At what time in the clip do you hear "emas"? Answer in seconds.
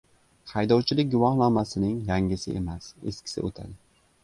2.63-2.91